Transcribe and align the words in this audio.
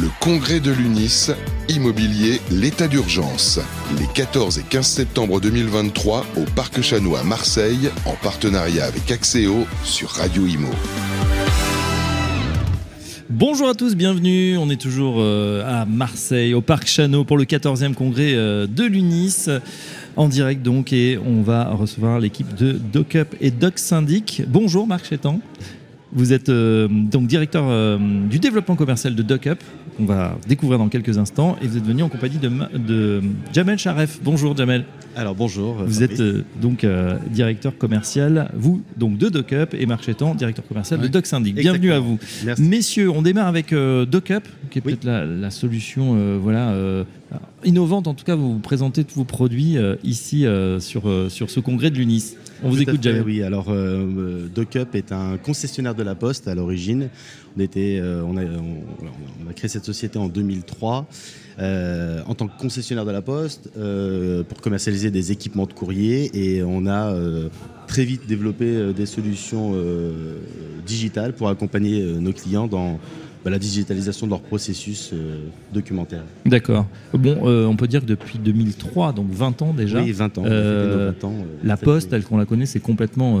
Le 0.00 0.08
congrès 0.20 0.58
de 0.58 0.70
l'UNIS, 0.70 1.32
immobilier, 1.68 2.40
l'état 2.50 2.88
d'urgence. 2.88 3.60
Les 3.98 4.06
14 4.06 4.58
et 4.58 4.62
15 4.62 4.86
septembre 4.86 5.38
2023 5.38 6.24
au 6.38 6.44
Parc 6.56 6.80
Chanois 6.80 7.20
à 7.20 7.24
Marseille, 7.24 7.90
en 8.06 8.14
partenariat 8.14 8.86
avec 8.86 9.10
Axéo 9.10 9.66
sur 9.84 10.08
Radio 10.08 10.46
Imo. 10.46 10.70
Bonjour 13.28 13.68
à 13.68 13.74
tous, 13.74 13.94
bienvenue. 13.94 14.56
On 14.56 14.70
est 14.70 14.80
toujours 14.80 15.16
euh, 15.18 15.62
à 15.66 15.84
Marseille, 15.84 16.54
au 16.54 16.62
Parc 16.62 16.86
Chano, 16.86 17.24
pour 17.24 17.36
le 17.36 17.44
14e 17.44 17.92
congrès 17.92 18.32
euh, 18.32 18.66
de 18.66 18.84
l'UNIS. 18.84 19.50
En 20.16 20.28
direct 20.28 20.62
donc, 20.62 20.94
et 20.94 21.18
on 21.18 21.42
va 21.42 21.68
recevoir 21.70 22.18
l'équipe 22.18 22.54
de 22.54 22.72
DocUp 22.72 23.36
et 23.42 23.50
Doc 23.50 23.78
Syndic. 23.78 24.42
Bonjour 24.48 24.86
Marc 24.86 25.06
Chétan. 25.06 25.40
Vous 26.14 26.34
êtes 26.34 26.50
euh, 26.50 26.88
donc 26.90 27.26
directeur 27.26 27.64
euh, 27.66 27.96
du 28.28 28.38
développement 28.38 28.76
commercial 28.76 29.14
de 29.14 29.22
DocUp, 29.22 29.58
qu'on 29.96 30.04
va 30.04 30.36
découvrir 30.46 30.78
dans 30.78 30.88
quelques 30.88 31.16
instants, 31.16 31.56
et 31.62 31.66
vous 31.66 31.78
êtes 31.78 31.86
venu 31.86 32.02
en 32.02 32.10
compagnie 32.10 32.36
de, 32.36 32.50
de 32.76 33.22
Jamel 33.54 33.78
Charef. 33.78 34.20
Bonjour 34.22 34.54
Jamel. 34.54 34.84
Alors 35.16 35.34
bonjour. 35.34 35.76
Vous 35.86 36.02
êtes 36.02 36.20
euh, 36.20 36.42
donc 36.60 36.86
directeur 37.30 37.78
commercial, 37.78 38.50
vous 38.54 38.82
donc 38.98 39.16
de 39.16 39.30
DocUp, 39.30 39.72
et 39.72 39.86
Marc 39.86 40.04
Chétan, 40.04 40.34
directeur 40.34 40.66
commercial 40.66 41.00
de 41.00 41.04
Ouais. 41.04 41.10
Doc 41.10 41.24
Syndic. 41.24 41.54
Bienvenue 41.54 41.92
à 41.92 41.98
vous. 42.00 42.18
Merci. 42.44 42.62
Messieurs, 42.62 43.10
on 43.10 43.22
démarre 43.22 43.46
avec 43.48 43.70
DocUp, 43.72 44.44
qui 44.70 44.78
est 44.80 44.82
Oui. 44.84 44.92
peut-être 44.92 45.04
la, 45.04 45.24
la 45.24 45.50
solution 45.50 46.38
voilà, 46.38 46.74
innovante. 47.64 48.06
En 48.06 48.12
tout 48.14 48.24
cas, 48.24 48.34
vous 48.34 48.58
présentez 48.58 49.04
tous 49.04 49.14
vos 49.16 49.24
produits 49.24 49.76
ici 50.04 50.44
sur, 50.78 51.02
sur 51.28 51.48
ce 51.50 51.60
congrès 51.60 51.90
de 51.90 51.96
l'UNIS. 51.96 52.36
On 52.64 52.68
vous 52.70 52.76
Tout 52.76 52.82
écoute, 52.82 53.02
Jamel. 53.02 53.22
Oui, 53.22 53.42
alors 53.42 53.66
euh, 53.70 54.46
DocUp 54.54 54.94
est 54.94 55.10
un 55.12 55.36
concessionnaire 55.36 55.94
de 55.94 56.02
la 56.02 56.14
Poste 56.14 56.46
à 56.48 56.54
l'origine. 56.54 57.08
On, 57.56 57.60
était, 57.60 57.98
euh, 58.00 58.22
on, 58.24 58.36
a, 58.36 58.42
on- 58.44 58.82
on 59.46 59.50
a 59.50 59.52
créé 59.52 59.68
cette 59.68 59.84
société 59.84 60.18
en 60.18 60.28
2003 60.28 61.06
euh, 61.58 62.22
en 62.26 62.34
tant 62.34 62.46
que 62.48 62.56
concessionnaire 62.58 63.04
de 63.04 63.10
la 63.10 63.20
Poste 63.22 63.68
euh, 63.76 64.42
pour 64.44 64.60
commercialiser 64.60 65.10
des 65.10 65.32
équipements 65.32 65.66
de 65.66 65.72
courrier 65.72 66.30
et 66.34 66.62
on 66.62 66.86
a 66.86 67.12
euh, 67.12 67.48
très 67.88 68.04
vite 68.04 68.26
développé 68.26 68.64
euh, 68.66 68.92
des 68.92 69.06
solutions 69.06 69.72
euh, 69.74 70.36
digitales 70.86 71.32
pour 71.34 71.48
accompagner 71.48 72.00
euh, 72.02 72.20
nos 72.20 72.32
clients 72.32 72.68
dans 72.68 72.98
bah, 73.44 73.50
la 73.50 73.58
digitalisation 73.58 74.26
de 74.26 74.30
leur 74.32 74.40
processus 74.40 75.10
euh, 75.12 75.38
documentaire. 75.72 76.22
D'accord. 76.46 76.86
Bon, 77.12 77.38
euh, 77.44 77.66
on 77.66 77.76
peut 77.76 77.88
dire 77.88 78.00
que 78.00 78.06
depuis 78.06 78.38
2003, 78.38 79.12
donc 79.12 79.26
20 79.30 79.62
ans 79.62 79.72
déjà, 79.74 80.00
Oui, 80.00 80.12
20 80.12 80.38
ans. 80.38 80.42
Euh, 80.46 81.12
fêté 81.12 81.26
nos 81.26 81.30
20 81.36 81.42
ans, 81.42 81.46
la 81.64 81.76
poste, 81.76 82.10
telle 82.10 82.24
qu'on 82.24 82.36
la 82.38 82.44
connaît, 82.46 82.66
s'est 82.66 82.80
complètement 82.80 83.40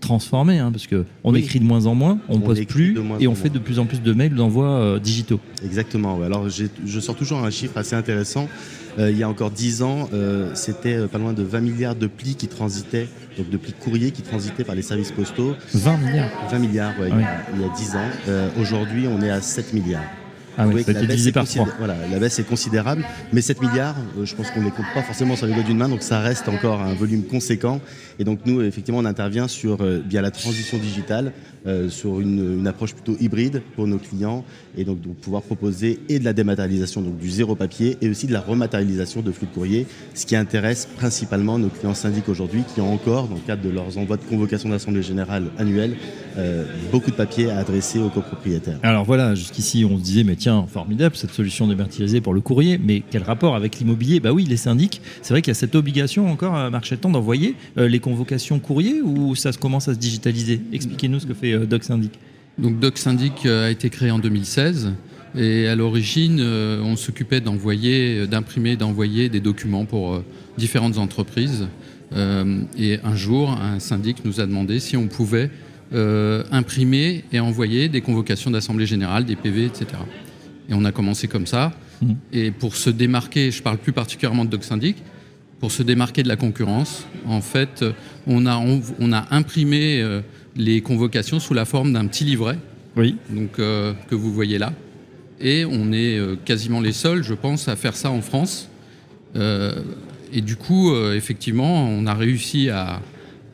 transformée, 0.00 0.58
hein, 0.58 0.72
parce 0.72 0.86
que 0.86 1.04
on 1.24 1.32
Oui. 1.32 1.40
écrit 1.40 1.60
de 1.60 1.64
moins 1.64 1.86
en 1.86 1.94
moins, 1.94 2.18
on 2.28 2.38
ne 2.38 2.44
poste 2.44 2.66
plus, 2.66 2.96
et 3.20 3.26
on 3.28 3.34
fait 3.34 3.48
moins. 3.48 3.54
de 3.54 3.58
plus 3.58 3.78
en 3.78 3.86
plus 3.86 4.00
de 4.02 4.12
mails 4.12 4.34
d'envoi 4.34 4.66
euh, 4.66 4.98
digitaux. 4.98 5.40
Exactement. 5.64 6.16
ouais. 6.18 6.26
Alors 6.26 6.48
je 6.48 7.00
sors 7.00 7.14
toujours 7.16 7.38
un 7.44 7.50
chiffre 7.50 7.76
assez 7.76 7.94
intéressant. 7.96 8.48
Euh, 8.98 9.10
il 9.10 9.18
y 9.18 9.22
a 9.22 9.28
encore 9.28 9.50
10 9.50 9.82
ans, 9.82 10.08
euh, 10.12 10.50
c'était 10.54 10.94
euh, 10.96 11.06
pas 11.06 11.18
loin 11.18 11.32
de 11.32 11.42
20 11.42 11.60
milliards 11.60 11.94
de 11.94 12.06
plis 12.06 12.34
qui 12.34 12.48
transitaient, 12.48 13.08
donc 13.38 13.48
de 13.50 13.56
plis 13.56 13.72
courriers 13.72 14.10
qui 14.10 14.22
transitaient 14.22 14.64
par 14.64 14.74
les 14.74 14.82
services 14.82 15.12
postaux. 15.12 15.54
20 15.74 15.96
milliards. 15.98 16.30
20 16.50 16.58
milliards 16.58 16.98
ouais, 17.00 17.10
oui. 17.12 17.18
il, 17.18 17.20
y 17.20 17.24
a, 17.24 17.46
il 17.54 17.60
y 17.62 17.64
a 17.64 17.74
10 17.74 17.96
ans. 17.96 18.10
Euh, 18.28 18.48
Aujourd'hui, 18.60 19.06
on 19.06 19.22
est 19.22 19.30
à 19.30 19.40
7 19.40 19.72
milliards. 19.72 20.02
Ah 20.62 20.66
oui, 20.68 20.84
que 20.84 20.90
la 20.92 21.02
baisse 21.02 21.26
est 21.26 21.32
par 21.32 21.44
3. 21.46 21.64
considé- 21.64 21.76
Voilà, 21.78 21.94
la 22.10 22.18
baisse 22.18 22.38
est 22.38 22.44
considérable, 22.48 23.04
mais 23.32 23.40
7 23.40 23.60
milliards, 23.62 23.96
euh, 24.18 24.24
je 24.24 24.34
pense 24.34 24.50
qu'on 24.50 24.60
ne 24.60 24.66
les 24.66 24.70
compte 24.70 24.86
pas 24.94 25.02
forcément 25.02 25.36
sur 25.36 25.46
les 25.46 25.54
doigts 25.54 25.62
d'une 25.62 25.76
main, 25.78 25.88
donc 25.88 26.02
ça 26.02 26.20
reste 26.20 26.48
encore 26.48 26.80
un 26.80 26.94
volume 26.94 27.24
conséquent. 27.24 27.80
Et 28.18 28.24
donc 28.24 28.40
nous, 28.46 28.60
effectivement, 28.62 29.00
on 29.00 29.04
intervient 29.04 29.48
sur 29.48 29.80
euh, 29.82 30.00
bien 30.04 30.20
la 30.22 30.30
transition 30.30 30.78
digitale, 30.78 31.32
euh, 31.66 31.88
sur 31.88 32.20
une, 32.20 32.58
une 32.60 32.66
approche 32.66 32.94
plutôt 32.94 33.16
hybride 33.20 33.62
pour 33.76 33.86
nos 33.86 33.98
clients, 33.98 34.44
et 34.76 34.84
donc 34.84 35.00
de 35.00 35.08
pouvoir 35.08 35.42
proposer 35.42 36.00
et 36.08 36.18
de 36.18 36.24
la 36.24 36.32
dématérialisation, 36.32 37.00
donc 37.02 37.18
du 37.18 37.30
zéro 37.30 37.54
papier, 37.54 37.96
et 38.00 38.08
aussi 38.10 38.26
de 38.26 38.32
la 38.32 38.40
rematérialisation 38.40 39.20
de 39.22 39.32
flux 39.32 39.46
de 39.46 39.52
courrier, 39.52 39.86
ce 40.14 40.26
qui 40.26 40.36
intéresse 40.36 40.86
principalement 40.96 41.58
nos 41.58 41.68
clients 41.68 41.94
syndics 41.94 42.28
aujourd'hui, 42.28 42.62
qui 42.74 42.80
ont 42.80 42.92
encore, 42.92 43.28
dans 43.28 43.34
le 43.36 43.40
cadre 43.46 43.62
de 43.62 43.70
leurs 43.70 43.96
envois 43.98 44.16
de 44.16 44.22
convocation 44.24 44.68
d'assemblée 44.68 45.02
générale 45.02 45.44
annuelle, 45.58 45.96
beaucoup 46.92 47.10
de 47.10 47.16
papiers 47.16 47.50
à 47.50 47.58
adresser 47.58 47.98
aux 47.98 48.08
copropriétaires. 48.08 48.78
Alors 48.82 49.04
voilà, 49.04 49.34
jusqu'ici 49.34 49.84
on 49.90 49.98
se 49.98 50.02
disait, 50.02 50.24
mais 50.24 50.36
tiens, 50.36 50.49
formidable 50.66 51.16
cette 51.16 51.32
solution 51.32 51.66
dématérialisée 51.66 52.20
pour 52.20 52.34
le 52.34 52.40
courrier, 52.40 52.78
mais 52.78 53.02
quel 53.10 53.22
rapport 53.22 53.54
avec 53.54 53.78
l'immobilier? 53.78 54.20
Bah 54.20 54.32
oui, 54.32 54.44
les 54.44 54.56
syndics, 54.56 55.00
c'est 55.22 55.32
vrai 55.32 55.42
qu'il 55.42 55.50
y 55.50 55.52
a 55.52 55.54
cette 55.54 55.74
obligation 55.74 56.30
encore 56.30 56.54
à 56.54 56.70
Marchetan 56.70 57.10
d'envoyer 57.10 57.54
euh, 57.78 57.88
les 57.88 58.00
convocations 58.00 58.58
courrier 58.58 59.00
ou 59.02 59.34
ça 59.34 59.52
commence 59.52 59.88
à 59.88 59.94
se 59.94 59.98
digitaliser? 59.98 60.60
Expliquez-nous 60.72 61.20
ce 61.20 61.26
que 61.26 61.34
fait 61.34 61.52
euh, 61.52 61.66
Doc 61.66 61.84
Syndic. 61.84 62.12
Donc 62.58 62.78
Doc 62.78 62.98
Syndic 62.98 63.46
euh, 63.46 63.66
a 63.66 63.70
été 63.70 63.90
créé 63.90 64.10
en 64.10 64.18
2016 64.18 64.92
et 65.36 65.68
à 65.68 65.76
l'origine 65.76 66.40
on 66.40 66.96
s'occupait 66.96 67.40
d'envoyer, 67.40 68.26
d'imprimer, 68.26 68.74
d'envoyer 68.74 69.28
des 69.28 69.38
documents 69.38 69.84
pour 69.84 70.20
différentes 70.58 70.98
entreprises. 70.98 71.68
Et 72.12 72.98
un 73.04 73.14
jour, 73.14 73.52
un 73.52 73.78
syndic 73.78 74.24
nous 74.24 74.40
a 74.40 74.46
demandé 74.46 74.80
si 74.80 74.96
on 74.96 75.06
pouvait 75.06 75.50
imprimer 75.92 77.22
et 77.32 77.38
envoyer 77.38 77.88
des 77.88 78.00
convocations 78.00 78.50
d'assemblée 78.50 78.86
générale, 78.86 79.24
des 79.24 79.36
PV, 79.36 79.66
etc. 79.66 79.86
Et 80.70 80.74
on 80.74 80.84
a 80.84 80.92
commencé 80.92 81.28
comme 81.28 81.46
ça. 81.46 81.72
Mhm. 82.00 82.16
Et 82.32 82.50
pour 82.52 82.76
se 82.76 82.90
démarquer, 82.90 83.50
je 83.50 83.62
parle 83.62 83.78
plus 83.78 83.92
particulièrement 83.92 84.44
de 84.44 84.50
Doc 84.50 84.64
Syndic, 84.64 84.96
pour 85.58 85.70
se 85.70 85.82
démarquer 85.82 86.22
de 86.22 86.28
la 86.28 86.36
concurrence, 86.36 87.06
en 87.26 87.42
fait, 87.42 87.82
euh, 87.82 87.92
on 88.26 88.46
a, 88.46 88.56
on, 88.56 88.80
on 88.98 89.12
a 89.12 89.26
imprimé 89.30 90.00
euh, 90.00 90.22
les 90.56 90.80
convocations 90.80 91.38
sous 91.38 91.52
la 91.52 91.66
forme 91.66 91.92
d'un 91.92 92.06
petit 92.06 92.24
livret 92.24 92.58
Oui. 92.96 93.16
donc, 93.28 93.58
euh, 93.58 93.92
que 94.08 94.14
vous 94.14 94.32
voyez 94.32 94.56
là. 94.56 94.72
Et 95.38 95.66
on 95.66 95.92
est 95.92 96.18
euh, 96.18 96.36
quasiment 96.44 96.80
les 96.80 96.92
seuls, 96.92 97.22
je 97.22 97.34
pense, 97.34 97.68
à 97.68 97.76
faire 97.76 97.94
ça 97.94 98.10
en 98.10 98.22
France. 98.22 98.68
Et 100.32 100.40
du 100.40 100.56
coup, 100.56 100.92
effectivement, 101.12 101.88
on 101.88 102.06
a 102.06 102.14
réussi 102.14 102.68
à, 102.68 103.00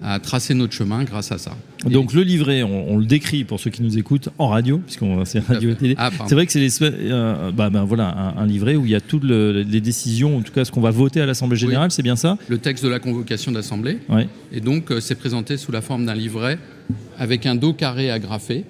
à 0.03 0.19
tracer 0.21 0.55
notre 0.55 0.73
chemin 0.75 1.05
grâce 1.05 1.33
à 1.33 1.39
ça. 1.39 1.57
Donc 1.85 2.13
le 2.13 2.23
livret, 2.23 2.63
on, 2.63 2.93
on 2.93 2.99
le 2.99 3.07
décrit 3.07 3.45
pour 3.45 3.59
ceux 3.61 3.71
qui 3.71 3.83
nous 3.83 3.97
écoutent 3.97 4.29
en 4.39 4.49
radio, 4.49 4.79
puisqu'on 4.79 5.25
c'est 5.25 5.39
radio 5.41 5.71
et 5.71 5.75
télé. 5.75 5.95
Ah. 5.97 6.11
C'est 6.27 6.35
vrai 6.35 6.45
que 6.47 6.53
c'est 6.53 6.61
les, 6.61 6.71
euh, 6.83 7.51
bah, 7.51 7.71
bah, 7.71 7.85
voilà, 7.85 8.35
un, 8.37 8.43
un 8.43 8.47
livret 8.47 8.77
où 8.77 8.85
il 8.85 8.91
y 8.91 8.95
a 8.95 9.01
toutes 9.01 9.25
le- 9.25 9.63
les 9.63 9.81
décisions, 9.81 10.37
en 10.37 10.43
tout 10.43 10.53
cas 10.53 10.65
ce 10.65 10.71
qu'on 10.71 10.81
va 10.83 10.91
voter 10.91 11.21
à 11.21 11.27
l'Assemblée 11.27 11.57
générale, 11.57 11.91
c'est 11.91 12.03
bien 12.03 12.17
ça? 12.17 12.37
Le 12.49 12.59
texte 12.59 12.85
de 12.85 12.91
la 12.91 12.99
convocation 12.99 13.53
d'assemblée. 13.53 13.99
Ouais. 14.09 14.29
Et 14.53 14.61
donc, 14.61 14.91
euh, 14.91 15.01
c'est 15.01 15.15
présenté 15.15 15.57
sous 15.57 15.73
la 15.73 15.81
forme 15.81 16.05
d'un 16.07 16.15
livret 16.15 16.59
avec 17.19 17.47
un 17.47 17.55
dos 17.55 17.73
carré 17.73 18.11
agrafé 18.11 18.65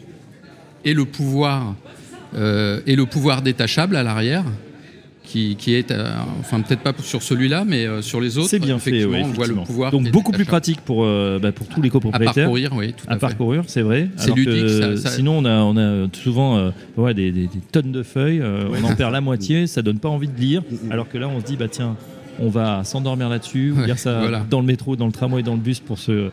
et 0.85 0.95
le 0.95 1.05
pouvoir, 1.07 1.75
euh, 2.37 2.81
et 2.87 2.95
le 2.95 3.07
pouvoir 3.07 3.43
détachable 3.43 3.97
à 3.97 4.03
l'arrière. 4.03 4.45
Qui, 5.27 5.57
qui 5.57 5.75
est, 5.75 5.91
euh, 5.91 6.15
enfin 6.39 6.61
peut-être 6.61 6.83
pas 6.83 6.93
sur 7.03 7.21
celui-là, 7.21 7.65
mais 7.67 7.85
euh, 7.85 8.01
sur 8.01 8.21
les 8.21 8.39
autres, 8.39 8.49
C'est 8.49 8.61
bien 8.61 8.79
fait, 8.79 9.05
oui, 9.05 9.19
on 9.25 9.33
voit 9.33 9.49
le 9.49 9.55
pouvoir. 9.57 9.91
Donc 9.91 10.09
beaucoup 10.13 10.31
plus 10.31 10.45
pratique 10.45 10.81
pour, 10.83 11.05
euh, 11.05 11.41
bah, 11.43 11.51
pour 11.51 11.67
tous 11.67 11.83
les 11.83 11.89
à 11.89 11.91
copropriétaires. 11.91 12.33
parcourir, 12.45 12.71
oui, 12.77 12.93
tout 12.97 13.05
à, 13.09 13.11
à 13.11 13.15
fait. 13.15 13.21
parcourir, 13.21 13.65
c'est 13.67 13.83
vrai. 13.83 14.09
C'est 14.17 14.33
ludique, 14.33 14.69
ça- 14.69 14.97
ça- 14.97 15.11
Sinon, 15.11 15.39
on 15.39 15.45
a, 15.45 15.59
on 15.63 15.77
a 15.77 16.07
souvent 16.13 16.71
ouais, 16.97 17.13
des, 17.13 17.33
des- 17.33 17.49
des 17.49 17.59
tonnes 17.73 17.91
de 17.91 18.05
feuilles, 18.05 18.41
on 18.43 18.85
en 18.85 18.95
perd 18.95 19.13
la 19.13 19.21
moitié, 19.31 19.67
ça 19.67 19.83
donne 19.83 19.99
pas 19.99 20.09
envie 20.09 20.29
de 20.29 20.41
lire. 20.41 20.63
Alors 20.91 21.09
que 21.09 21.19
là, 21.19 21.27
on 21.29 21.41
se 21.41 21.45
dit, 21.45 21.57
bah 21.57 21.67
tiens, 21.69 21.97
on 22.39 22.49
va 22.49 22.85
s'endormir 22.85 23.29
là-dessus, 23.29 23.73
ou 23.73 23.81
Ouais, 23.81 23.87
lire 23.87 23.99
ça 23.99 24.19
voilà. 24.21 24.45
dans 24.49 24.61
le 24.61 24.67
métro, 24.67 24.97
dans 24.97 25.07
le 25.07 25.13
tramway, 25.13 25.43
dans 25.43 25.55
le 25.55 25.61
bus 25.61 25.81
pour 25.81 25.99
ceux, 25.99 26.31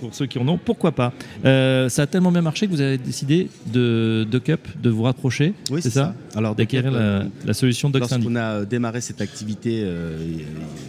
pour 0.00 0.14
ceux 0.14 0.26
qui 0.26 0.38
en 0.38 0.46
ont. 0.48 0.58
Pourquoi 0.58 0.92
pas? 0.92 1.12
Euh, 1.44 1.88
Ça 1.88 2.02
a 2.02 2.06
tellement 2.06 2.32
bien 2.32 2.42
marché 2.42 2.66
que 2.66 2.72
vous 2.72 2.80
avez 2.80 2.98
décidé 2.98 3.48
de, 3.72 4.26
de 4.30 4.38
Cup 4.38 4.66
de 4.82 4.90
vous 4.90 5.02
rapprocher, 5.02 5.54
Oui, 5.70 5.80
c'est 5.82 5.90
ça, 5.90 6.14
Alors, 6.34 6.54
d'acquérir 6.54 6.90
la, 6.90 6.98
euh, 6.98 7.24
la 7.44 7.54
solution 7.54 7.90
Doc. 7.90 8.00
Lorsqu'on 8.00 8.36
a 8.36 8.64
démarré 8.64 9.00
cette 9.00 9.20
activité 9.20 9.80
euh, 9.84 10.18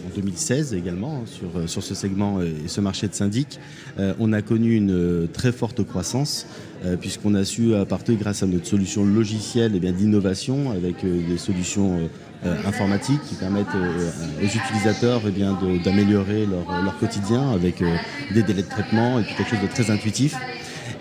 en 0.06 0.14
2016 0.16 0.74
également 0.74 1.22
hein, 1.22 1.26
sur, 1.26 1.48
euh, 1.56 1.66
sur 1.66 1.82
ce 1.82 1.94
segment 1.94 2.38
euh, 2.38 2.50
et 2.64 2.68
ce 2.68 2.80
marché 2.80 3.08
de 3.08 3.14
syndic, 3.14 3.58
euh, 3.98 4.14
on 4.18 4.32
a 4.32 4.42
connu 4.42 4.74
une 4.74 4.90
euh, 4.90 5.26
très 5.32 5.52
forte 5.52 5.84
croissance 5.84 6.46
euh, 6.84 6.96
puisqu'on 6.96 7.34
a 7.34 7.44
su 7.44 7.74
apporter 7.74 8.16
grâce 8.16 8.42
à 8.42 8.46
notre 8.46 8.66
solution 8.66 9.04
logicielle 9.04 9.72
eh 9.74 9.80
bien, 9.80 9.92
d'innovation 9.92 10.70
avec 10.70 11.04
euh, 11.04 11.20
des 11.28 11.38
solutions 11.38 11.94
euh, 11.94 11.98
euh, 12.00 12.35
informatiques 12.66 13.20
qui 13.28 13.34
permettent 13.34 13.66
euh, 13.74 14.10
aux 14.42 14.44
utilisateurs 14.46 15.22
eh 15.26 15.30
bien, 15.30 15.58
d'améliorer 15.84 16.46
leur, 16.46 16.82
leur 16.82 16.98
quotidien 16.98 17.50
avec 17.50 17.82
euh, 17.82 17.96
des 18.32 18.42
délais 18.42 18.62
de 18.62 18.68
traitement 18.68 19.18
et 19.18 19.22
puis 19.22 19.34
quelque 19.34 19.50
chose 19.50 19.62
de 19.62 19.66
très 19.68 19.90
intuitif. 19.90 20.36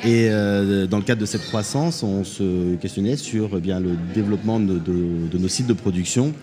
Et 0.03 0.29
euh, 0.29 0.87
dans 0.87 0.97
le 0.97 1.03
cadre 1.03 1.21
de 1.21 1.25
cette 1.25 1.45
croissance, 1.47 2.03
on 2.03 2.23
se 2.23 2.75
questionnait 2.75 3.17
sur 3.17 3.49
eh 3.57 3.59
bien, 3.59 3.79
le 3.79 3.91
développement 4.13 4.59
de, 4.59 4.77
de- 4.77 5.27
de 5.31 5.37
nos 5.37 5.47
sites 5.47 5.67
de 5.67 5.73
production. 5.73 6.33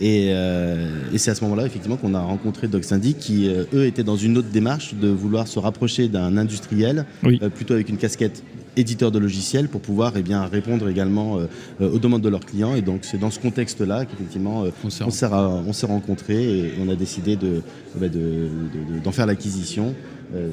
Et, 0.00 0.28
euh, 0.30 0.88
et 1.12 1.18
c'est 1.18 1.30
à 1.30 1.34
ce 1.34 1.42
moment-là, 1.44 1.64
effectivement, 1.66 1.96
qu'on 1.96 2.14
a 2.14 2.20
rencontré 2.20 2.68
Doc 2.68 2.84
Syndic, 2.84 3.18
qui, 3.18 3.48
euh, 3.48 3.64
eux, 3.72 3.86
étaient 3.86 4.04
dans 4.04 4.16
une 4.16 4.36
autre 4.38 4.50
démarche 4.50 4.94
de 4.94 5.08
vouloir 5.08 5.48
se 5.48 5.58
rapprocher 5.58 6.08
d'un 6.08 6.36
industriel, 6.36 7.06
Oui. 7.22 7.38
euh, 7.42 7.48
plutôt 7.48 7.74
avec 7.74 7.88
une 7.88 7.96
casquette 7.96 8.42
éditeurs 8.78 9.10
de 9.10 9.18
logiciels 9.18 9.68
pour 9.68 9.80
pouvoir 9.80 10.12
eh 10.16 10.22
bien, 10.22 10.44
répondre 10.44 10.86
également 10.90 11.38
aux 11.80 11.98
demandes 11.98 12.20
de 12.20 12.28
leurs 12.28 12.44
clients. 12.44 12.74
Et 12.74 12.82
donc 12.82 13.06
c'est 13.06 13.16
dans 13.16 13.30
ce 13.30 13.40
contexte-là 13.40 14.04
qu'effectivement 14.04 14.64
on 14.84 15.72
s'est 15.72 15.86
rencontrés 15.86 16.58
et 16.58 16.72
on 16.78 16.90
a 16.90 16.94
décidé 16.94 17.36
bah, 17.36 18.08
d'en 18.08 18.18
de, 18.18 19.00
de, 19.02 19.10
faire 19.12 19.24
l'acquisition. 19.24 19.94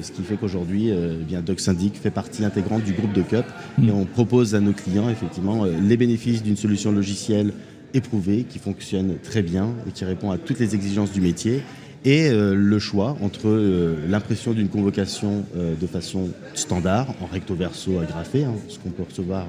ce 0.00 0.10
qui 0.10 0.22
fait 0.22 0.36
qu'aujourd'hui, 0.36 0.88
eh 0.88 1.22
bien 1.22 1.42
DocSyndic 1.42 1.96
fait 1.96 2.10
partie 2.10 2.46
intégrante 2.46 2.82
du 2.82 2.94
groupe 2.94 3.12
de 3.12 3.20
CUP 3.20 3.44
et 3.86 3.90
on 3.90 4.06
propose 4.06 4.54
à 4.54 4.60
nos 4.60 4.72
clients 4.72 5.10
effectivement 5.10 5.66
les 5.66 5.96
bénéfices 5.98 6.42
d'une 6.42 6.56
solution 6.56 6.92
logicielle 6.92 7.52
éprouvée, 7.94 8.44
qui 8.44 8.58
fonctionne 8.58 9.16
très 9.22 9.42
bien 9.42 9.70
et 9.88 9.92
qui 9.92 10.04
répond 10.04 10.30
à 10.30 10.38
toutes 10.38 10.58
les 10.58 10.74
exigences 10.74 11.12
du 11.12 11.20
métier. 11.20 11.62
Et 12.04 12.28
euh, 12.28 12.54
le 12.54 12.78
choix 12.78 13.16
entre 13.22 13.48
euh, 13.48 13.96
l'impression 14.08 14.52
d'une 14.52 14.68
convocation 14.68 15.46
euh, 15.56 15.74
de 15.80 15.86
façon 15.86 16.28
standard, 16.52 17.14
en 17.22 17.26
recto 17.26 17.54
verso 17.54 17.98
agrafé, 17.98 18.44
hein, 18.44 18.52
ce 18.68 18.78
qu'on 18.78 18.90
peut 18.90 19.04
recevoir 19.08 19.46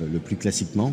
le 0.00 0.18
plus 0.18 0.36
classiquement, 0.36 0.92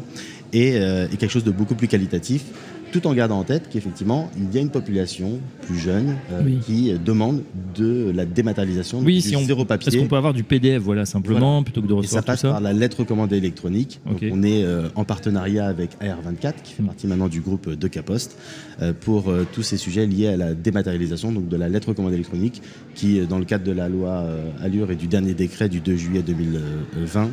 et, 0.53 0.73
quelque 1.17 1.29
chose 1.29 1.45
de 1.45 1.51
beaucoup 1.51 1.73
plus 1.73 1.87
qualitatif 1.87 2.43
tout 2.91 3.07
en 3.07 3.13
gardant 3.13 3.39
en 3.39 3.43
tête 3.43 3.69
qu'effectivement, 3.69 4.29
il 4.37 4.53
y 4.53 4.57
a 4.57 4.61
une 4.61 4.69
population 4.69 5.39
plus 5.61 5.77
jeune 5.77 6.15
euh, 6.31 6.59
qui 6.65 6.91
demande 7.03 7.43
de 7.75 8.11
la 8.15 8.25
dématérialisation 8.25 8.99
oui, 8.99 9.21
si 9.21 9.35
on, 9.35 9.41
zéro 9.41 9.65
papier. 9.65 9.89
Est-ce 9.89 10.01
qu'on 10.01 10.07
peut 10.07 10.15
avoir 10.15 10.33
du 10.33 10.43
PDF, 10.43 10.81
voilà, 10.81 11.05
simplement, 11.05 11.63
plutôt 11.63 11.81
que 11.81 11.87
de 11.87 11.93
recevoir 11.93 12.23
Et 12.23 12.25
ça 12.25 12.25
passe 12.25 12.41
par 12.41 12.61
la 12.61 12.73
lettre 12.73 12.99
recommandée 12.99 13.37
électronique. 13.37 13.99
on 14.05 14.43
est 14.43 14.63
euh, 14.63 14.89
en 14.95 15.03
partenariat 15.03 15.67
avec 15.67 15.91
AR24, 16.01 16.53
qui 16.63 16.73
fait 16.73 16.83
partie 16.83 17.07
maintenant 17.07 17.27
du 17.27 17.41
groupe 17.41 17.69
de 17.69 17.87
Capost, 17.87 18.37
euh, 18.81 18.93
pour 18.99 19.31
tous 19.53 19.63
ces 19.63 19.77
sujets 19.77 20.05
liés 20.05 20.27
à 20.27 20.37
la 20.37 20.53
dématérialisation, 20.53 21.31
donc 21.31 21.47
de 21.47 21.57
la 21.57 21.69
lettre 21.69 21.89
recommandée 21.89 22.15
électronique, 22.15 22.61
qui, 22.95 23.19
dans 23.25 23.39
le 23.39 23.45
cadre 23.45 23.63
de 23.63 23.71
la 23.71 23.89
loi 23.89 24.25
Allure 24.61 24.91
et 24.91 24.95
du 24.95 25.07
dernier 25.07 25.33
décret 25.33 25.69
du 25.69 25.79
2 25.79 25.95
juillet 25.95 26.21
2020, 26.21 27.29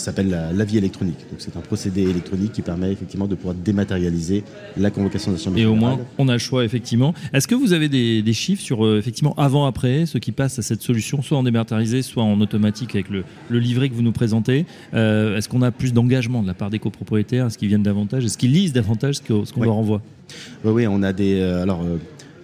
s'appelle 0.00 0.28
la, 0.28 0.64
vie 0.64 0.78
électronique. 0.78 1.18
Donc 1.30 1.38
c'est 1.38 1.56
un 1.56 1.60
procédé 1.60 2.02
électronique 2.02 2.52
qui 2.52 2.62
permet 2.62 2.92
effectivement 2.92 3.26
de 3.26 3.34
pouvoir 3.34 3.54
dématérialiser 3.54 4.44
la 4.76 4.90
convocation 4.90 5.32
d'assemblée 5.32 5.62
Et 5.62 5.66
au 5.66 5.74
moins, 5.74 5.98
on 6.18 6.28
a 6.28 6.34
le 6.34 6.38
choix 6.38 6.64
effectivement. 6.64 7.14
Est-ce 7.32 7.48
que 7.48 7.54
vous 7.54 7.72
avez 7.72 7.88
des, 7.88 8.32
chiffres 8.32 8.62
sur 8.62 8.84
euh, 8.84 8.98
effectivement 8.98 9.34
avant-après, 9.36 10.06
ceux 10.06 10.18
qui 10.18 10.32
passent 10.32 10.58
à 10.58 10.62
cette 10.62 10.82
solution, 10.82 11.22
soit 11.22 11.36
en 11.36 11.42
dématérialisé, 11.42 12.02
soit 12.02 12.22
en 12.22 12.40
automatique 12.40 12.94
avec 12.94 13.08
le, 13.10 13.24
livret 13.50 13.88
que 13.88 13.94
vous 13.94 14.02
nous 14.02 14.12
présentez? 14.12 14.66
Euh, 14.94 15.36
Est-ce 15.36 15.48
qu'on 15.48 15.62
a 15.62 15.70
plus 15.70 15.92
d'engagement 15.92 16.42
de 16.42 16.46
la 16.46 16.54
part 16.54 16.70
des 16.70 16.78
copropriétaires? 16.78 17.46
Est-ce 17.46 17.58
qu'ils 17.58 17.68
viennent 17.68 17.82
davantage? 17.82 18.24
Est-ce 18.24 18.38
qu'ils 18.38 18.52
lisent 18.52 18.72
davantage 18.72 19.16
ce 19.16 19.52
qu'on 19.52 19.62
leur 19.62 19.76
envoie? 19.76 20.00
Oui, 20.64 20.72
oui, 20.72 20.86
on 20.86 21.02
a 21.02 21.12
des. 21.12 21.40
Euh, 21.40 21.62
alors, 21.62 21.82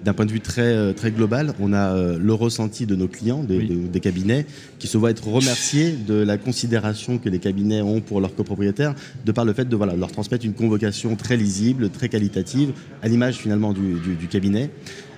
d'un 0.05 0.13
point 0.13 0.27
de 0.27 0.33
vue 0.33 0.41
très, 0.41 0.63
euh, 0.63 0.93
très 0.93 1.11
global, 1.11 1.55
on 1.61 1.73
a 1.73 1.95
euh, 1.95 2.19
le 2.19 2.33
ressenti 2.33 2.87
de 2.87 2.95
nos 2.95 3.09
clients, 3.09 3.43
des, 3.43 4.01
cabinets, 4.01 4.47
qui 4.79 4.87
se 4.87 4.99
voient 4.99 5.11
être 5.11 5.27
remerciés 5.27 5.93
de 5.93 6.15
la 6.15 6.37
considération 6.39 7.19
que 7.19 7.29
les 7.29 7.39
cabinets 7.39 7.83
ont 7.83 8.01
pour 8.01 8.21
leurs 8.21 8.35
copropriétaires, 8.35 8.95
de 9.25 9.33
par 9.33 9.45
le 9.45 9.53
fait 9.53 9.69
de 9.69 9.77
voilà, 9.77 9.97
leur 9.97 10.13
transmettre 10.13 10.45
une 10.45 10.55
convocation 10.55 11.17
très 11.17 11.37
lisible, 11.37 11.91
très 11.91 12.09
qualitative, 12.09 12.73
à 13.03 13.09
l'image 13.09 13.37
finalement 13.37 13.73
du, 13.73 14.29
cabinet. 14.31 14.71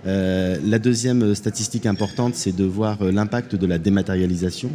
Euh, 0.07 0.59
la 0.65 0.79
deuxième 0.79 1.35
statistique 1.35 1.87
importante, 1.87 2.35
c'est 2.35 2.55
de 2.55 2.65
voir 2.65 3.03
l'impact 3.03 3.57
de 3.57 3.67
la 3.67 3.79
dématérialisation. 3.79 4.71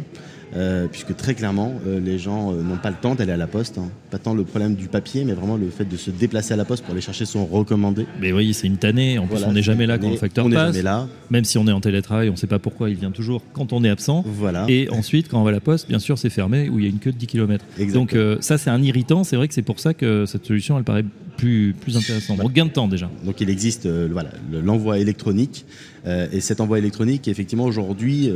Euh, 0.56 0.86
puisque 0.90 1.16
très 1.16 1.34
clairement, 1.34 1.74
euh, 1.86 1.98
les 1.98 2.18
gens 2.18 2.52
euh, 2.52 2.62
n'ont 2.62 2.76
pas 2.76 2.90
le 2.90 2.96
temps 2.96 3.14
d'aller 3.14 3.32
à 3.32 3.36
la 3.36 3.46
poste. 3.46 3.78
Hein. 3.78 3.88
Pas 4.10 4.18
tant 4.18 4.34
le 4.34 4.44
problème 4.44 4.74
du 4.74 4.86
papier, 4.86 5.24
mais 5.24 5.32
vraiment 5.32 5.56
le 5.56 5.68
fait 5.68 5.84
de 5.84 5.96
se 5.96 6.10
déplacer 6.10 6.54
à 6.54 6.56
la 6.56 6.64
poste 6.64 6.84
pour 6.84 6.92
aller 6.92 7.00
chercher 7.00 7.24
son 7.24 7.44
recommandé. 7.44 8.06
Mais 8.20 8.32
oui, 8.32 8.54
c'est 8.54 8.66
une 8.66 8.76
tannée. 8.76 9.18
En 9.18 9.26
plus, 9.26 9.42
on 9.44 9.52
n'est 9.52 9.62
jamais 9.62 9.86
là 9.86 9.98
quand 9.98 10.10
le 10.10 10.16
facteur 10.16 10.46
on 10.46 10.50
passe. 10.50 10.72
Jamais 10.72 10.82
là. 10.82 11.08
Même 11.30 11.44
si 11.44 11.58
on 11.58 11.66
est 11.66 11.72
en 11.72 11.80
télétravail, 11.80 12.28
on 12.28 12.32
ne 12.32 12.36
sait 12.36 12.46
pas 12.46 12.58
pourquoi 12.58 12.90
il 12.90 12.96
vient 12.96 13.10
toujours 13.10 13.42
quand 13.52 13.72
on 13.72 13.82
est 13.82 13.88
absent. 13.88 14.22
Voilà. 14.26 14.66
Et 14.68 14.88
ensuite, 14.90 15.28
quand 15.28 15.40
on 15.40 15.44
va 15.44 15.50
à 15.50 15.52
la 15.52 15.60
poste, 15.60 15.88
bien 15.88 15.98
sûr, 15.98 16.18
c'est 16.18 16.30
fermé 16.30 16.68
où 16.68 16.78
il 16.78 16.84
y 16.84 16.86
a 16.86 16.90
une 16.90 16.98
queue 16.98 17.12
de 17.12 17.18
10 17.18 17.26
km. 17.26 17.64
Donc 17.92 18.16
ça, 18.40 18.58
c'est 18.58 18.70
un 18.70 18.82
irritant. 18.82 19.24
C'est 19.24 19.36
vrai 19.36 19.48
que 19.48 19.54
c'est 19.54 19.62
pour 19.62 19.80
ça 19.80 19.94
que 19.94 20.24
cette 20.26 20.46
solution, 20.46 20.78
elle 20.78 20.84
paraît 20.84 21.04
plus, 21.36 21.74
plus 21.78 21.96
intéressante. 21.96 22.38
Donc 22.38 22.52
gain 22.52 22.66
de 22.66 22.70
temps 22.70 22.88
déjà. 22.88 23.10
Donc 23.24 23.40
il 23.40 23.50
existe 23.50 23.86
voilà, 23.86 24.30
l'envoi 24.52 24.98
électronique. 24.98 25.64
et 26.06 26.40
cet 26.40 26.60
envoi 26.60 26.78
électronique, 26.78 27.28
effectivement, 27.28 27.64
aujourd'hui 27.64 28.30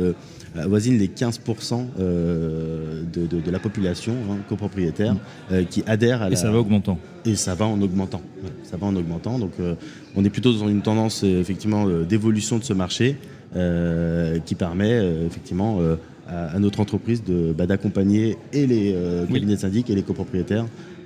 avoisine 0.57 0.97
les 0.97 1.07
15% 1.07 1.85
euh, 1.99 3.03
de, 3.13 3.51
la 3.51 3.59
population 3.59 4.13
hein, 4.29 4.37
copropriétaire 4.47 5.13
mm. 5.13 5.19
euh, 5.51 5.63
qui 5.63 5.83
adhère 5.85 6.21
à 6.21 6.29
la... 6.29 6.33
Et 6.33 6.35
ça 6.35 6.51
va 6.51 6.59
augmentant. 6.59 6.97
Et 7.25 7.35
ça 7.35 7.55
va 7.55 7.65
en 7.65 7.81
augmentant. 7.81 8.21
Ça 8.63 8.77
va 8.77 8.87
en 8.87 8.95
augmentant. 8.95 9.39
Donc 9.39 9.51
euh, 9.59 9.75
on 10.15 10.23
est 10.25 10.29
plutôt 10.29 10.53
dans 10.53 10.67
une 10.67 10.81
tendance 10.81 11.23
effectivement 11.23 11.87
d'évolution 11.87 12.57
de 12.57 12.63
ce 12.63 12.73
marché 12.73 13.17
qui 14.45 14.53
permet 14.53 15.01
effectivement 15.25 15.79
à, 16.27 16.59
notre 16.59 16.81
entreprise 16.81 17.23
bah, 17.57 17.65
d'accompagner 17.65 18.37
et 18.53 18.67
les 18.67 18.95
cabinets 19.27 19.55
de 19.55 19.59
syndic 19.59 19.89
et 19.89 19.95
les 19.95 20.03
copropriétaires 20.03 20.65
euh, 20.65 20.98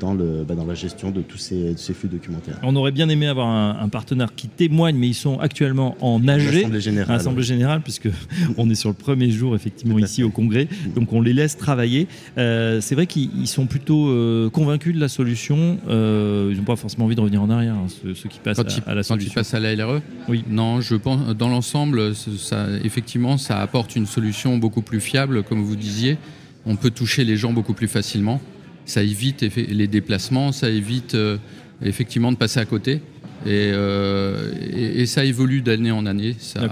dans, 0.00 0.14
le, 0.14 0.44
bah, 0.46 0.54
dans 0.54 0.66
la 0.66 0.74
gestion 0.74 1.10
de 1.10 1.22
tous 1.22 1.38
ces, 1.38 1.74
ces, 1.76 1.94
flux 1.94 2.08
documentaires. 2.08 2.58
On 2.62 2.76
aurait 2.76 2.92
bien 2.92 3.08
aimé 3.08 3.26
avoir 3.26 3.48
un, 3.48 3.88
partenaire 3.88 4.34
qui 4.34 4.48
témoigne, 4.48 4.96
mais 4.96 5.08
ils 5.08 5.14
sont 5.14 5.38
actuellement 5.38 5.96
en 6.00 6.26
AG, 6.28 6.46
Assemblée 6.46 6.80
générale, 6.80 7.16
Assemblée 7.16 7.42
générale 7.42 7.80
puisque 7.80 8.08
on 8.58 8.68
est 8.70 8.74
sur 8.74 8.90
le 8.90 8.94
premier 8.94 9.30
jour 9.30 9.54
effectivement 9.54 9.98
ici 9.98 10.22
au 10.22 10.30
Congrès, 10.30 10.68
donc 10.94 11.12
on 11.12 11.20
les 11.20 11.32
laisse 11.32 11.56
travailler. 11.56 12.08
Euh, 12.38 12.80
c'est 12.80 12.94
vrai 12.94 13.06
qu'ils 13.06 13.48
sont 13.48 13.66
plutôt 13.66 14.08
euh, 14.08 14.50
convaincus 14.50 14.94
de 14.94 15.00
la 15.00 15.08
solution. 15.08 15.78
ils 15.88 16.56
n'ont 16.56 16.64
pas 16.64 16.76
forcément 16.76 17.06
envie 17.06 17.16
de 17.16 17.20
revenir 17.20 17.42
en 17.42 17.50
arrière, 17.50 17.74
hein, 17.74 17.86
ceux, 17.88 18.28
qui 18.28 18.40
passent 18.40 18.58
à, 18.58 18.94
la 18.94 19.02
solution. 19.02 19.32
Quand 19.34 19.52
ils 19.52 19.56
à 19.56 19.60
la 19.60 19.74
LRE 19.74 20.00
Oui. 20.28 20.44
Non, 20.48 20.80
je 20.80 20.96
pense 20.96 21.34
dans 21.36 21.48
l'ensemble, 21.48 22.14
ça, 22.14 22.66
effectivement, 22.82 23.38
ça 23.38 23.60
apporte 23.60 23.96
une 23.96 24.06
solution 24.06 24.58
beaucoup 24.58 24.82
plus 24.82 25.00
fiable, 25.00 25.42
comme 25.42 25.62
vous 25.62 25.76
disiez. 25.76 26.18
On 26.66 26.76
peut 26.76 26.90
toucher 26.90 27.24
les 27.24 27.36
gens 27.36 27.52
beaucoup 27.52 27.74
plus 27.74 27.88
facilement 27.88 28.40
ça 28.84 29.02
évite 29.02 29.42
les 29.42 29.86
déplacements, 29.86 30.52
ça 30.52 30.68
évite 30.68 31.14
euh, 31.14 31.38
effectivement 31.82 32.32
de 32.32 32.36
passer 32.36 32.60
à 32.60 32.64
côté. 32.64 33.00
Euh, 33.46 34.52
et, 34.72 35.06
ça 35.06 35.24
évolue 35.24 35.60
d'année 35.60 35.90
en 35.90 36.06
année. 36.06 36.34
Ça, 36.38 36.62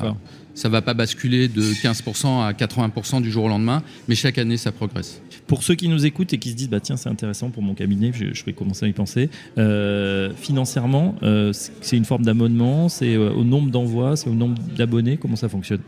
ça 0.55 0.69
va 0.69 0.83
pas 0.83 0.95
basculer 0.95 1.49
de 1.49 1.63
15% 1.63 2.43
à 2.43 2.53
80% 2.53 3.23
du 3.23 3.31
jour 3.31 3.45
au 3.45 3.49
lendemain, 3.49 3.83
mais 4.09 4.15
chaque 4.15 4.39
année 4.39 4.57
ça 4.57 4.73
progresse. 4.73 5.21
Pour 5.47 5.63
ceux 5.63 5.75
qui 5.75 5.89
nous 5.89 6.07
écoutent 6.07 6.33
et 6.33 6.39
qui 6.39 6.51
se 6.51 6.55
disent 6.55 6.71
bah 6.71 6.81
tiens 6.81 6.97
c'est 6.97 7.09
intéressant 7.09 7.51
pour 7.51 7.63
mon 7.63 7.75
cabinet, 7.75 8.13
je, 8.15 8.45
vais 8.45 8.53
commencer 8.53 8.87
à 8.87 8.89
y 8.89 8.93
penser. 8.93 9.29
Euh, 9.59 10.31
financièrement, 10.37 11.15
c'est 11.53 11.97
une 11.97 12.05
forme 12.05 12.25
d'abonnement, 12.25 12.89
c'est 12.89 13.17
au 13.17 13.45
nombre 13.45 13.71
d'envois, 13.71 14.17
c'est 14.17 14.31
au 14.31 14.35
nombre 14.35 14.61
d'abonnés, 14.77 15.17
comment 15.17 15.37
ça 15.37 15.49
fonctionne? 15.49 15.81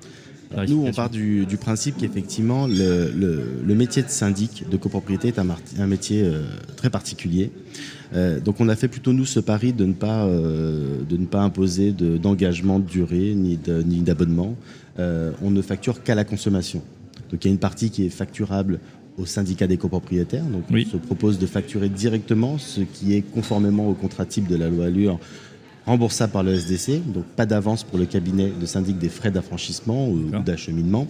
Nous, 0.69 0.85
on 0.87 0.93
part 0.93 1.11
du, 1.11 1.47
principe 1.61 1.97
qu'effectivement, 1.99 2.67
le, 2.67 3.75
métier 3.75 4.03
de 4.03 4.09
syndic 4.09 4.65
de 4.69 4.77
copropriété 4.77 5.29
est 5.29 5.39
un, 5.39 5.87
métier 5.87 6.23
euh, 6.23 6.43
très 6.77 6.91
particulier. 6.91 7.51
Euh, 8.15 8.41
donc, 8.41 8.61
on 8.61 8.69
a 8.69 8.77
fait 8.77 8.89
plutôt, 8.89 9.13
nous, 9.13 9.25
ce 9.27 9.41
pari 9.41 9.73
de 9.73 9.85
ne 9.85 9.93
pas, 9.93 10.25
euh, 10.25 11.03
de 11.09 11.17
ne 11.17 11.27
pas 11.27 11.41
imposer 11.41 11.93
d'engagement 11.93 12.79
de, 12.79 12.85
durée 12.85 13.35
ni 13.35 13.57
d'abonnement. 13.57 14.57
on 14.99 15.51
ne 15.51 15.63
facture 15.63 16.03
qu'à 16.03 16.15
la 16.15 16.25
consommation. 16.25 16.83
Donc, 17.31 17.45
il 17.45 17.49
y 17.49 17.51
a 17.51 17.53
une 17.53 17.59
partie 17.59 17.91
qui 17.91 18.07
est 18.07 18.11
facturable 18.11 18.79
au 19.17 19.27
syndicat 19.27 19.67
des 19.67 19.77
copropriétaires. 19.77 20.45
Donc, 20.45 20.65
on 20.71 20.91
se 20.91 20.97
propose 20.97 21.39
de 21.39 21.47
facturer 21.47 21.89
directement 21.89 22.59
ce 22.59 22.81
qui 22.81 23.15
est 23.15 23.23
conformément 23.23 23.89
au 23.89 23.95
contrat 23.95 24.27
type 24.27 24.49
de 24.49 24.57
la 24.57 24.69
loi 24.69 24.87
Allure 24.87 25.19
remboursable 25.87 26.33
par 26.33 26.43
le 26.43 26.55
SDC, 26.55 27.03
donc 27.13 27.25
pas 27.37 27.47
d'avance 27.47 27.85
pour 27.85 27.99
le 27.99 28.07
cabinet 28.07 28.51
de 28.51 28.67
syndic 28.67 28.99
des 28.99 29.09
frais 29.09 29.31
d'affranchissement 29.31 30.09
ou 30.09 30.31
d'acheminement 30.45 31.07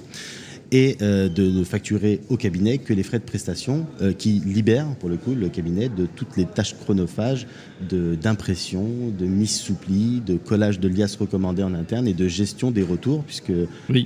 et 0.73 0.97
euh, 1.03 1.29
de 1.29 1.51
ne 1.51 1.65
facturer 1.65 2.21
au 2.29 2.37
cabinet 2.37 2.79
que 2.79 2.93
les 2.93 3.03
frais 3.03 3.19
de 3.19 3.25
prestation 3.25 3.87
euh, 4.01 4.13
qui 4.13 4.41
libèrent 4.45 4.95
pour 5.01 5.09
le 5.09 5.17
coup 5.17 5.35
le 5.35 5.49
cabinet 5.49 5.89
de 5.89 6.07
toutes 6.07 6.37
les 6.37 6.47
tâches 6.47 6.75
chronophages 6.77 7.47
d'impression, 7.81 8.85
de, 9.19 9.27
mise 9.27 9.57
sous 9.57 9.75
pli, 9.75 10.23
de 10.25 10.37
collage 10.37 10.81
de 10.81 10.89
liasses 10.89 11.17
recommandées 11.17 11.63
en 11.63 11.75
interne 11.75 12.09
et 12.09 12.15
de 12.15 12.29
gestion 12.29 12.71
des 12.71 12.83
retours 12.83 13.25
puisque 13.25 13.53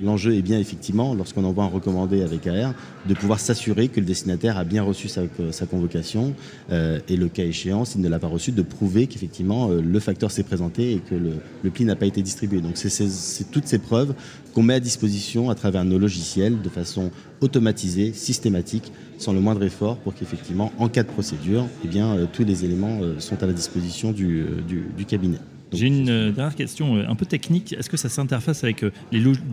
l'enjeu 0.03 0.35
est 0.35 0.43
bien 0.43 0.59
effectivement 0.59 1.15
lorsqu'on 1.15 1.45
envoie 1.45 1.65
un 1.65 1.69
recommandé 1.69 2.23
avec 2.23 2.47
AR 2.47 2.75
de 3.07 3.15
pouvoir 3.15 3.39
s'assurer 3.39 3.89
que 3.89 4.01
le 4.01 4.07
destinataire 4.07 4.57
a 4.59 4.65
bien 4.65 4.83
reçu 4.83 5.09
sa, 5.09 5.27
convocation 5.67 6.35
euh, 6.71 6.99
et 7.09 7.17
le 7.17 7.29
cas 7.29 7.45
échéant 7.45 7.85
s'il 7.85 8.01
ne 8.01 8.09
l'a 8.09 8.19
pas 8.19 8.27
reçu 8.27 8.53
de 8.53 8.63
prouver 8.63 9.07
qu'effectivement 9.07 9.69
le 9.69 10.01
facteur 10.01 10.31
s'est 10.31 10.43
présenté 10.43 10.93
et 10.93 10.99
que 10.99 11.15
le, 11.15 11.33
le 11.63 11.71
pli 11.71 11.85
n'a 11.85 11.97
pas 11.97 12.07
été 12.07 12.23
distribué. 12.23 12.61
Donc 12.61 12.77
c'est 12.77 13.51
toutes 13.51 13.67
ces 13.67 13.79
preuves 13.79 14.15
qu'on 14.55 14.63
met 14.63 14.75
à 14.75 14.81
disposition 14.81 15.51
à 15.51 15.55
travers 15.55 15.85
nos 15.85 15.99
logiciels 15.99 16.48
de 16.57 16.69
façon 16.69 17.11
automatisée, 17.41 18.13
systématique, 18.13 18.93
sans 19.19 19.33
le 19.33 19.41
moindre 19.41 19.63
effort, 19.65 19.97
pour 19.99 20.15
qu'effectivement, 20.15 20.73
en 20.79 20.89
cas 20.89 21.03
de 21.03 21.09
procédure, 21.09 21.67
eh 21.85 21.89
bien, 21.89 22.17
euh, 22.17 22.27
tous 22.33 22.45
les 22.45 22.65
éléments 22.65 23.01
euh, 23.03 23.19
sont 23.19 23.43
à 23.43 23.47
la 23.47 23.53
disposition 23.53 24.13
du, 24.13 24.41
euh, 24.41 24.61
du, 24.97 25.05
cabinet. 25.05 25.39
J'ai 25.73 25.87
une 25.87 26.09
euh, 26.09 26.33
dernière 26.33 26.55
question 26.55 26.97
euh, 26.97 27.05
un 27.09 27.15
peu 27.15 27.27
technique. 27.27 27.75
Est-ce 27.75 27.91
que 27.91 27.97
ça 27.97 28.09
s'interface 28.09 28.65
avec 28.65 28.85
euh, 28.85 28.91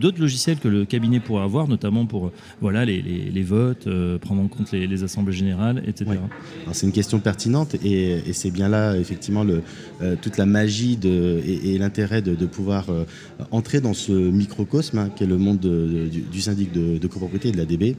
d'autres 0.00 0.20
logiciels 0.20 0.58
que 0.58 0.68
le 0.68 0.84
cabinet 0.84 1.20
pourrait 1.20 1.42
avoir, 1.42 1.68
notamment 1.68 2.06
pour 2.06 2.32
voilà, 2.60 2.84
les, 2.84 3.02
les, 3.02 3.42
votes, 3.42 3.88
prendre 4.20 4.42
en 4.42 4.48
compte 4.48 4.72
les, 4.72 5.02
assemblées 5.02 5.32
générales, 5.32 5.82
etc. 5.86 6.18
C'est 6.72 6.86
une 6.86 6.92
question 6.92 7.20
pertinente 7.20 7.74
et, 7.84 8.22
et 8.26 8.32
c'est 8.32 8.50
bien 8.50 8.68
là, 8.68 8.96
effectivement, 8.96 9.44
le, 9.44 9.62
toute 10.22 10.36
la 10.36 10.46
magie 10.46 10.96
de, 10.96 11.40
et, 11.44 11.76
l'intérêt 11.78 12.22
de, 12.22 12.34
de, 12.34 12.46
pouvoir 12.46 12.86
entrer 13.50 13.80
dans 13.80 13.94
ce 13.94 14.12
microcosme 14.12 14.98
hein, 14.98 15.10
qui 15.14 15.24
est 15.24 15.26
le 15.26 15.38
monde 15.38 15.60
du, 15.60 16.40
syndic 16.40 16.72
de, 16.72 17.06
copropriété 17.06 17.48
et 17.48 17.52
de 17.52 17.58
la 17.58 17.66
DB. 17.66 17.96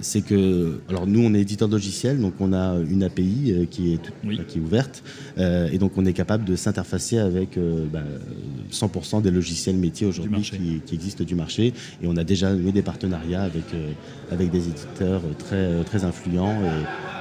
c'est 0.00 0.22
que, 0.22 0.80
alors 0.88 1.06
nous, 1.06 1.20
on 1.20 1.34
est 1.34 1.40
éditeur 1.40 1.68
de 1.68 1.74
logiciels, 1.74 2.20
donc 2.20 2.34
on 2.40 2.52
a 2.52 2.76
une 2.88 3.02
API 3.02 3.66
qui 3.70 3.94
est, 3.94 4.46
qui 4.46 4.58
est 4.58 4.62
ouverte 4.62 5.02
et 5.38 5.78
donc 5.78 5.92
on 5.96 6.04
est 6.04 6.12
capable 6.12 6.44
de 6.44 6.56
s'interfacer 6.56 7.21
avec 7.22 7.56
100% 7.56 7.58
euh, 7.58 7.86
bah, 7.90 9.20
des 9.22 9.30
logiciels 9.30 9.76
métiers 9.76 10.06
aujourd'hui 10.06 10.42
qui, 10.86 10.94
existent 10.94 11.24
du 11.24 11.34
marché. 11.34 11.72
Et 12.02 12.06
on 12.06 12.16
a 12.16 12.24
déjà 12.24 12.54
eu 12.54 12.72
des 12.72 12.82
partenariats 12.82 13.42
avec, 13.42 13.64
euh, 13.74 13.92
avec 14.30 14.50
des 14.50 14.68
éditeurs 14.68 15.22
très, 15.38 15.82
très 15.84 16.04
influents 16.04 16.60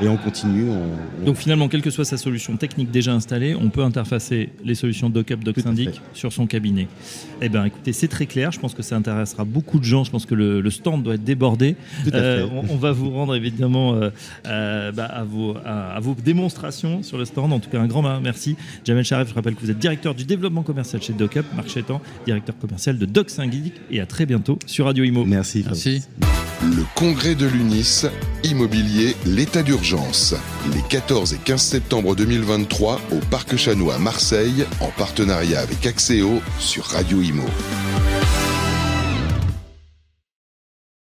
et, 0.01 0.07
on 0.07 0.17
continue. 0.17 0.67
Donc 1.25 1.35
finalement, 1.35 1.67
quelle 1.67 1.83
que 1.83 1.91
soit 1.91 2.05
sa 2.05 2.17
solution 2.17 2.57
technique 2.57 2.89
déjà 2.89 3.13
installée, 3.13 3.55
on 3.55 3.69
peut 3.69 3.83
interfacer 3.83 4.49
les 4.65 4.73
solutions 4.73 5.11
DocUp, 5.11 5.43
DocSyndic 5.43 6.01
sur 6.13 6.33
son 6.33 6.47
cabinet. 6.47 6.87
Eh 7.39 7.49
bien 7.49 7.65
écoutez, 7.65 7.93
c'est 7.93 8.07
très 8.07 8.25
clair. 8.25 8.51
Je 8.51 8.59
pense 8.59 8.73
que 8.73 8.81
ça 8.81 8.95
intéressera 8.95 9.45
beaucoup 9.45 9.77
de 9.77 9.83
gens. 9.83 10.03
Je 10.03 10.09
pense 10.09 10.25
que 10.25 10.33
le, 10.33 10.69
stand 10.71 11.03
doit 11.03 11.15
être 11.15 11.23
débordé. 11.23 11.75
Euh, 12.13 12.47
on, 12.69 12.77
va 12.77 12.91
vous 12.91 13.11
rendre 13.11 13.35
évidemment 13.35 13.93
bah, 14.43 15.05
à, 15.05 15.23
vos, 15.23 15.55
à, 15.63 15.99
vos 15.99 16.15
démonstrations 16.15 17.03
sur 17.03 17.19
le 17.19 17.25
stand. 17.25 17.53
En 17.53 17.59
tout 17.59 17.69
cas, 17.69 17.79
un 17.79 17.87
grand 17.87 18.01
merci. 18.19 18.55
Jamel 18.83 19.05
Sharif, 19.05 19.29
je 19.29 19.33
rappelle 19.35 19.55
que 19.55 19.61
vous 19.61 19.69
êtes 19.69 19.79
directeur 19.79 19.90
du 20.15 20.25
développement 20.25 20.63
commercial 20.63 21.01
chez 21.01 21.13
DocUp, 21.13 21.45
Marc 21.55 21.69
Chétan, 21.69 22.01
directeur 22.25 22.57
commercial 22.57 22.97
de 22.97 23.05
Doc 23.05 23.29
et 23.91 23.99
à 23.99 24.05
très 24.05 24.25
bientôt 24.25 24.57
sur 24.65 24.85
Radio 24.85 25.03
Imo. 25.03 25.25
Merci. 25.25 25.63
Merci. 25.65 26.03
Le 26.63 26.83
congrès 26.95 27.35
de 27.35 27.47
l'UNIS, 27.47 28.05
immobilier, 28.43 29.15
l'état 29.25 29.63
d'urgence. 29.63 30.35
Les 30.73 30.81
14 30.89 31.33
et 31.33 31.37
15 31.37 31.61
septembre 31.61 32.15
2023 32.15 33.01
au 33.11 33.17
Parc 33.31 33.55
Chanois 33.57 33.95
à 33.95 33.99
Marseille, 33.99 34.65
en 34.79 34.89
partenariat 34.89 35.59
avec 35.59 35.85
Axéo 35.85 36.41
sur 36.59 36.85
Radio 36.85 37.21
Imo. 37.21 37.45